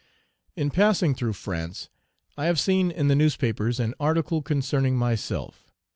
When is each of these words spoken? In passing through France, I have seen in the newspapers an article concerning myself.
In 0.55 0.71
passing 0.71 1.13
through 1.13 1.33
France, 1.33 1.87
I 2.35 2.45
have 2.45 2.59
seen 2.59 2.89
in 2.89 3.07
the 3.07 3.13
newspapers 3.13 3.79
an 3.79 3.93
article 3.99 4.41
concerning 4.41 4.97
myself. 4.97 5.69